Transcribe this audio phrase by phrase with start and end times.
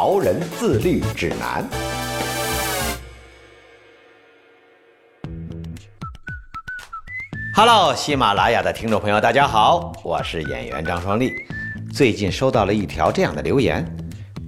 [0.00, 1.68] 潮人自律指南》。
[7.52, 11.32] Hello，喜马拉雅的听众朋友，大家好，我是演员张双立。
[11.92, 13.84] 最近收到了一条这样的留言：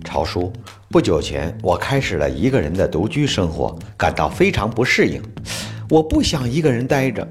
[0.04, 0.52] 潮叔，
[0.88, 5.20] 不久前我开始了一个人的独居生活，感到非常不适应。
[5.88, 7.26] 我不想一个人待着。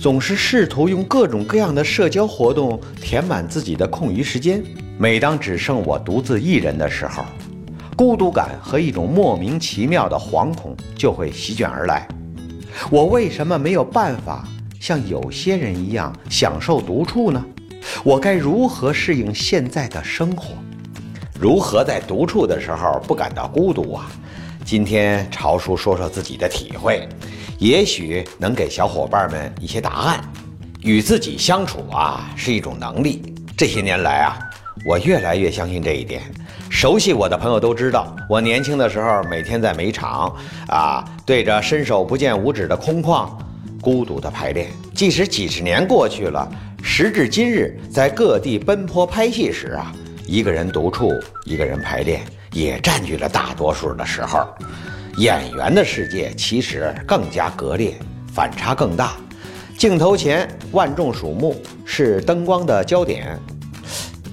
[0.00, 4.60] 总是试图用各种各样的社交活动填满自己的空余时间。
[4.98, 7.24] 每当只剩我独自一人的时候，
[8.02, 12.04] 孤独感和一种莫名其妙的惶恐就会席卷而来。
[12.90, 14.44] 我为什么没有办法
[14.80, 17.40] 像有些人一样享受独处呢？
[18.02, 20.54] 我该如何适应现在的生活？
[21.38, 24.10] 如何在独处的时候不感到孤独啊？
[24.64, 27.08] 今天潮叔说说自己的体会。
[27.60, 30.20] 也许能给小伙伴们一些答案。
[30.80, 33.32] 与自己相处啊，是一种能力。
[33.56, 34.36] 这些年来啊，
[34.84, 36.22] 我越来越相信这一点。
[36.70, 40.34] 熟悉我的朋友都知道，我年轻的时候每天在煤场
[40.68, 43.28] 啊，对着伸手不见五指的空旷，
[43.80, 44.68] 孤独的排练。
[44.94, 46.50] 即使几十年过去了，
[46.82, 49.92] 时至今日，在各地奔波拍戏时啊，
[50.26, 51.12] 一个人独处，
[51.44, 54.46] 一个人排练，也占据了大多数的时候。
[55.18, 57.94] 演员的世界其实更加割裂，
[58.32, 59.12] 反差更大。
[59.76, 63.38] 镜头前万众瞩目，是灯光的焦点，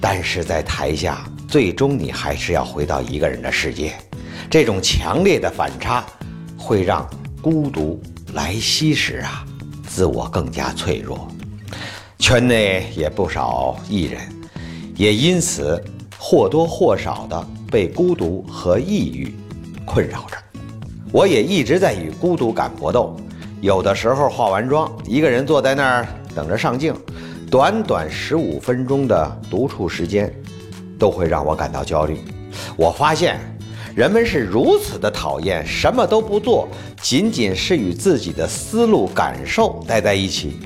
[0.00, 3.92] 但是在台下，最终你还是要回到一个人的世界。
[4.48, 6.04] 这种强烈的反差，
[6.56, 7.08] 会让
[7.42, 9.44] 孤独来袭时啊，
[9.86, 11.28] 自我更加脆弱。
[12.18, 14.20] 圈内也不少艺人，
[14.96, 15.82] 也因此
[16.18, 19.34] 或多或少的被孤独和抑郁
[19.84, 20.36] 困扰着。
[21.12, 23.16] 我也一直在与孤独感搏斗，
[23.60, 26.94] 有的时候化完妆，一个人坐在那儿等着上镜，
[27.50, 30.32] 短短十五分钟的独处时间，
[30.96, 32.20] 都会让我感到焦虑。
[32.76, 33.40] 我发现，
[33.96, 36.68] 人们是如此的讨厌什么都不做，
[37.02, 40.60] 仅仅是与自己的思路感受待在一起，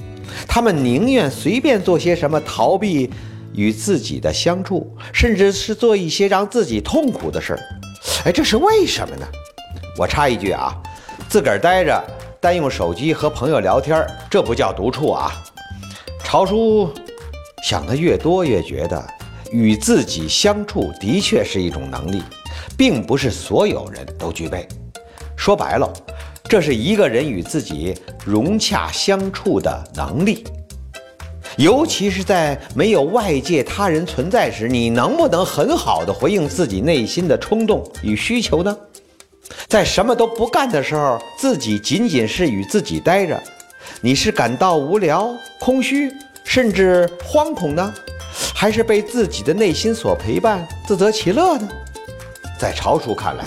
[0.46, 3.10] 他们宁愿随便做些什么逃避
[3.54, 7.60] 与自己的相处，甚至是做一些让自己痛苦的事儿。
[8.26, 9.26] 哎，这是为什么呢？
[9.98, 10.74] 我插一句啊，
[11.30, 12.04] 自个儿待着，
[12.42, 15.32] 单用手机和朋友聊天，这不叫独处啊。
[16.34, 16.90] 潮叔
[17.62, 19.00] 想的越多，越觉得
[19.52, 22.24] 与自己相处的确是一种能力，
[22.76, 24.66] 并不是所有人都具备。
[25.36, 25.88] 说白了，
[26.48, 30.42] 这是一个人与自己融洽相处的能力。
[31.56, 38.76] 尤其是在没有外界他人存在时，你能不能很好的回应自己内心的冲动与需求呢？
[39.68, 43.40] 在什么都不干的时候，自己仅仅是与自己待着，
[44.00, 46.10] 你是感到无聊、空虚，
[46.44, 47.92] 甚至惶恐呢，
[48.54, 51.68] 还是被自己的内心所陪伴、自得其乐呢？
[52.58, 53.44] 在潮叔看来，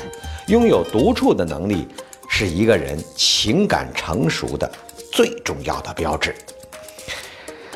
[0.48, 1.88] 拥有独处的能力
[2.28, 4.70] 是一个人情感成熟的
[5.12, 6.36] 最重要的标志。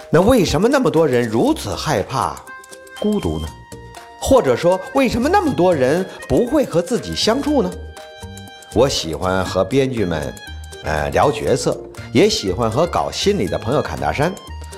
[0.09, 2.35] 那为什么那么多人如此害怕
[2.99, 3.47] 孤独呢？
[4.19, 7.71] 或者说，为什么那么多人不会和自己相处呢？
[8.73, 10.33] 我喜欢和编剧们，
[10.83, 11.77] 呃，聊角色，
[12.13, 14.33] 也喜欢和搞心理的朋友侃大山。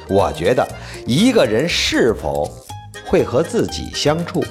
[0.07, 0.67] 我觉得
[1.05, 2.49] 一个人是否
[3.05, 4.43] 会和自己相处，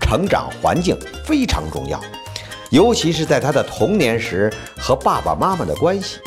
[0.00, 2.00] 成长环境非常重要，
[2.70, 6.18] 尤其是在他的童年时和爸爸妈妈的关系。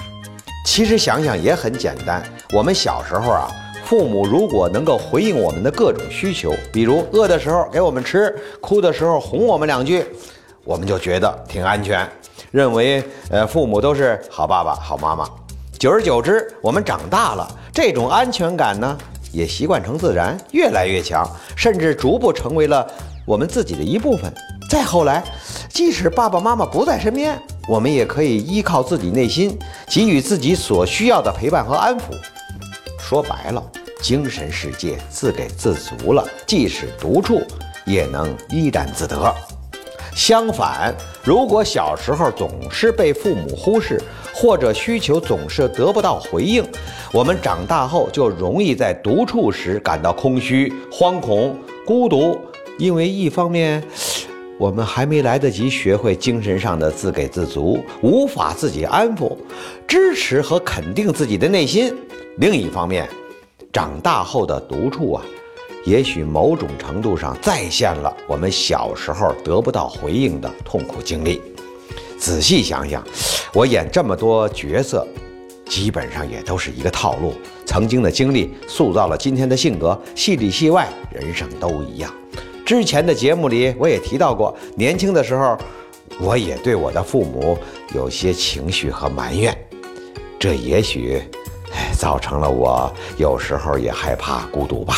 [0.65, 2.23] 其实想想也很简单，
[2.53, 3.51] 我们小时候啊，
[3.85, 10.05] 父母如果能够回应我们的各种需求，比如饿的时候给我们吃，哭的时候哄我们两句，
[10.63, 12.09] 我们就觉得挺安全。
[12.51, 15.27] 认为，呃，父母都是好爸爸、好妈妈。
[15.83, 18.97] 久而久之，我们长大了，这种安全感呢，
[19.33, 22.89] 也习惯成自然，越来越强，甚至逐步成为了
[23.25, 24.33] 我们自己的一部分。
[24.69, 25.21] 再后来，
[25.67, 27.37] 即使爸爸妈妈不在身边，
[27.67, 29.59] 我们也可以依靠自己内心，
[29.89, 32.03] 给予自己所需要的陪伴和安抚。
[32.97, 33.61] 说白了，
[34.01, 37.43] 精神世界自给自足了，即使独处，
[37.85, 39.35] 也能怡然自得。
[40.15, 40.93] 相反，
[41.23, 44.01] 如果小时候总是被父母忽视，
[44.33, 46.63] 或者需求总是得不到回应，
[47.11, 52.39] 我们长大后就容易在独处时感到空虚、惶恐、孤独。
[52.79, 53.83] 因为一方面
[54.57, 59.35] 我们还没来得及学会精神上的自给自足，无法自己安抚、
[59.87, 61.93] 支持和肯定自己的内心。
[62.37, 63.07] 另一方面，
[63.71, 65.23] 长大后的独处啊，
[65.85, 71.41] 也许某种程度上再现了我们小时候得不到回应的痛苦经历。
[72.17, 73.03] 仔细想想，
[73.53, 75.05] 我演这么多角色，
[75.65, 77.33] 基本上也都是一个套路。
[77.65, 82.13] 曾经的经历塑造了今天的性格，戏里戏外，人生都一样。
[82.65, 85.57] 之前的节目里我也提到过，年轻的时候，
[86.19, 87.57] 我也对我的父母
[87.93, 89.53] 有些情绪和埋怨，
[90.39, 91.21] 这也许，
[91.99, 94.95] 造成了我有时候也害怕孤独吧。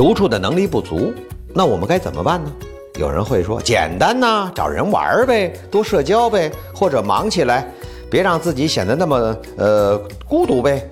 [0.00, 1.12] 独处的能力不足，
[1.52, 2.50] 那我们该怎么办呢？
[2.98, 7.70] 有人会说，简单呐，找人玩呗，多社交呗，或者忙起来，
[8.10, 10.90] 别让自己显得那么呃孤独呗。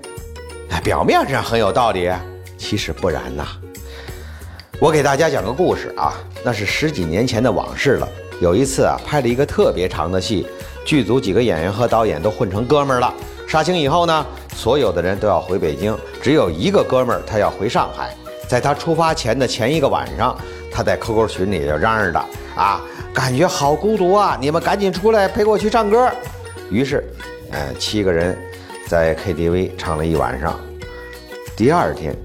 [0.69, 2.13] 哎，表面上很有道理，
[2.59, 3.47] 其实不然呐。
[4.79, 6.13] 我给大家讲个故事啊，
[6.45, 8.07] 那是十几年前的往事了。
[8.43, 10.47] 有一次啊，拍了一个特别长的戏，
[10.85, 13.15] 剧组几个演员和导演都混成哥们儿了。
[13.49, 18.15] 杀青以后呢，所有的人都要回北京，只有一个哥们儿他要回上海。
[18.49, 20.37] 在他出发前的前一个晚上，
[20.73, 22.19] 他在 QQ 群里就嚷嚷着
[22.57, 22.81] 啊，
[23.13, 26.11] 感觉好孤独啊，你们赶紧出来陪我去唱歌。
[26.71, 27.05] 于是，
[27.51, 28.37] 呃，七个人
[28.87, 30.59] 在 KTV 唱了一晚上。
[31.57, 32.17] 第二天。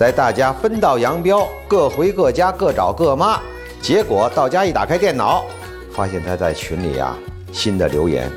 [0.00, 3.38] 在大家分道扬镳，各回各家，各找各妈。
[3.82, 5.44] 结果到家一打开电脑，
[5.92, 7.18] 发现他在群里啊，
[7.52, 8.32] 新的留言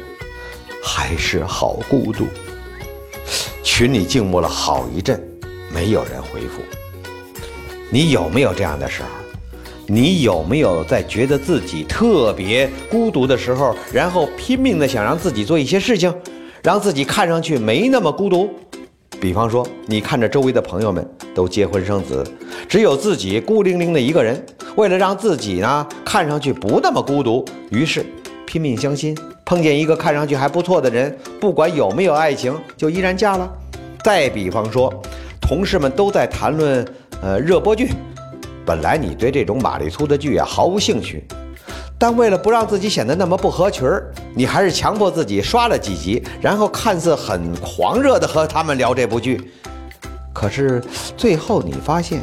[0.84, 2.28] 还是好孤独。
[3.63, 5.25] 群里静默了好一阵，
[5.74, 6.62] 没有人回复。
[7.89, 9.09] 你有没有这样的时候？
[9.88, 16.13] 你有没有在觉得自己特别孤独的时候，然后拼命的想让自己做一些事情，
[16.63, 18.50] 让自己看上去没那么孤独？
[19.19, 22.25] 比方说，你看着周围的朋友们都结婚生子，
[22.68, 24.44] 只有自己孤零零的一个人。
[24.75, 28.06] 为了让自己呢看上去不那么孤独，于是
[28.45, 29.15] 拼命相亲，
[29.45, 33.50] 碰见一个看上去还不错的人，不管有没有爱情，就依然嫁了。
[34.03, 34.91] 再比方说，
[35.41, 36.85] 同事们都在谈论
[37.24, 37.90] 呃热播剧，
[38.66, 41.24] 本来你对这种玛丽苏的剧啊毫无兴趣。
[41.98, 49.40] 但为了不让自己显得那么不合群儿，你还是强迫自己刷了几集，然后看似很狂热的和他们聊这部剧。
[50.34, 50.84] 可是
[51.16, 52.20] 最后你发现，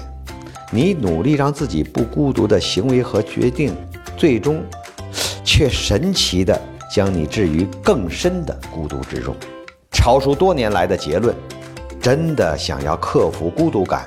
[0.71, 3.75] 你努力让自己不孤独的行为和决定，
[4.19, 4.63] 最终
[5.43, 6.61] 却神奇的
[6.95, 9.35] 将你置于更深的孤独之中。
[9.93, 11.35] 超叔多年来的结论：
[12.03, 14.07] 真的想要克服孤独感，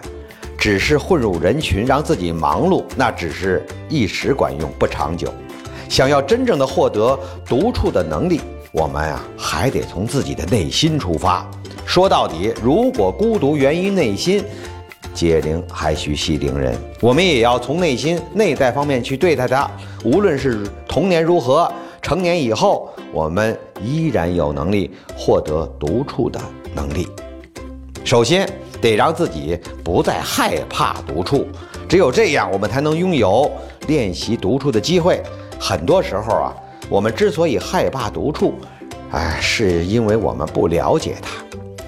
[0.64, 5.28] 只是混入人群让自己忙碌，那只是一时管用，不长久。
[5.90, 8.40] 想要真正的获得独处的能力，
[8.72, 11.46] 我们呀还得从自己的内心出发。
[11.86, 14.42] 说到底，如果孤独源于内心，
[15.14, 16.74] 解铃还需系铃人。
[17.02, 19.70] 我们也要从内心内在方面去对待它。
[20.06, 21.70] 无论是童年如何，
[22.02, 26.40] 成年以后，我们依然有能力获得独处的
[26.74, 27.06] 能力。
[28.06, 28.48] 首先，
[28.84, 31.48] 得让自己不再害怕独处，
[31.88, 33.50] 只有这样，我们才能拥有
[33.88, 35.24] 练习独处的机会。
[35.58, 36.54] 很多时候啊，
[36.90, 38.56] 我们之所以害怕独处，
[39.12, 41.30] 哎，是因为我们不了解它，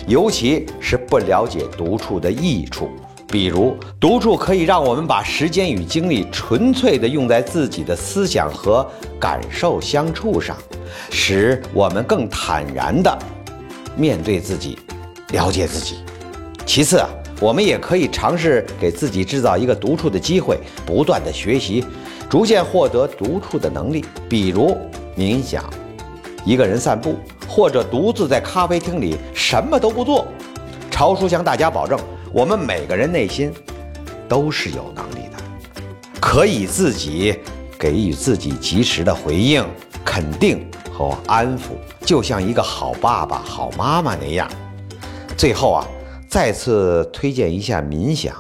[0.08, 2.90] 尤其是不了解独处的益处。
[3.28, 8.90] 比如，独处可以让我们把时间与精力纯粹的用在自己的思想和
[9.20, 10.56] 感受相处上，
[11.12, 13.20] 使我们更坦然的
[13.98, 14.80] 面对自己，
[15.34, 15.98] 了解自己。
[16.66, 17.08] 其次啊，
[17.40, 21.86] 我们也可以尝试给自己制造一个独处的机会，不断的学习。
[22.28, 24.76] 逐渐获得独处的能力，比如
[25.16, 25.64] 冥想、
[26.44, 27.16] 一个人散步，
[27.48, 30.26] 或者独自在咖啡厅里什么都不做。
[30.90, 32.00] 超叔向大家保证，
[32.34, 33.54] 我们每个人内心
[34.28, 35.38] 都是有能力的，
[36.20, 37.38] 可以自己
[37.78, 39.64] 给予自己及时的回应、
[40.04, 44.50] 肯定和安抚，就像一个好爸爸、好妈妈那样。
[45.38, 45.86] 最后啊，
[46.36, 48.36] 再次推荐一下冥想。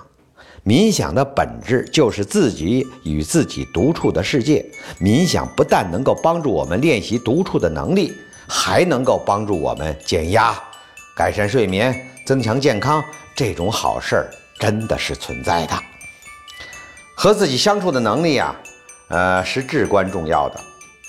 [0.65, 4.65] 冥想的本质就是自己与自己独处的世界。
[4.99, 8.13] 冥想不但能够帮助我们练习独处的能力，
[8.49, 10.53] 还能够帮助我们减压、
[11.15, 13.01] 改善睡眠、增强健康。
[13.33, 15.73] 这种好事儿真的是存在的。
[17.15, 18.53] 和自己相处的能力啊，
[19.07, 20.59] 呃，是至关重要的。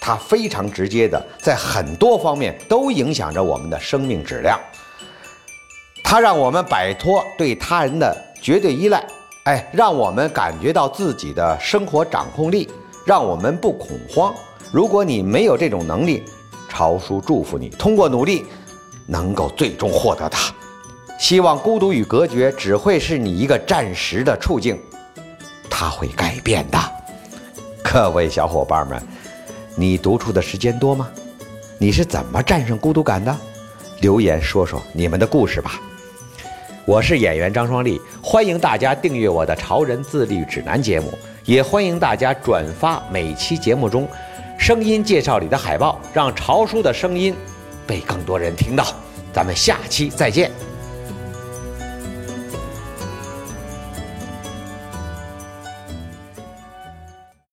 [0.00, 4.56] 它非常直接的，在很多方面都影响着我们的生命质量。
[6.08, 9.04] 它让我们摆脱对他人的绝对依赖。
[9.42, 12.70] 哎，让我们感觉到自己的生活掌控力，
[13.04, 14.32] 让我们不恐慌。
[14.70, 16.22] 如果你没有这种能力，
[16.68, 18.44] 潮叔祝福你，通过努力，
[19.08, 20.54] 能够最终获得它。
[21.18, 24.80] 希望孤独与隔绝只会是你一个暂时的处境，
[25.68, 26.78] 它会改变的。
[27.82, 29.02] 各位小伙伴们，
[29.74, 31.08] 你独处的时间多吗？
[31.78, 33.36] 你是怎么战胜孤独感的？
[34.02, 35.80] 留言说说你们的故事吧。
[36.86, 41.12] 我是演员张双立，欢迎大家订阅我的《潮人自律指南》节目，
[41.44, 44.08] 也欢迎大家转发每期节目中
[44.56, 47.34] 声音介绍里的海报，让潮叔的声音
[47.88, 48.86] 被更多人听到。
[49.32, 50.48] 咱们下期再见。